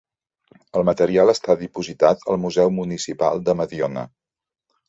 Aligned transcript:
El 0.79 0.85
material 0.89 1.33
està 1.33 1.57
dipositat 1.59 2.25
al 2.33 2.41
museu 2.47 2.75
municipal 2.81 3.47
de 3.51 3.59
Mediona. 3.61 4.09